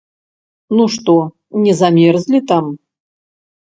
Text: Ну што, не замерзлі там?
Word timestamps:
Ну 0.77 0.87
што, 0.95 1.15
не 1.69 1.79
замерзлі 1.85 2.45
там? 2.53 2.77